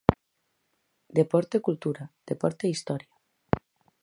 Deporte 1.17 1.55
e 1.57 1.65
cultura, 1.67 2.03
deporte 2.29 2.63
e 2.65 2.73
historia. 2.75 3.13